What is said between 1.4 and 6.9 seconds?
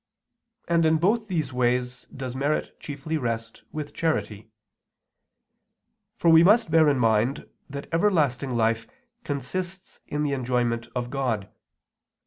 ways does merit chiefly rest with charity. For we must bear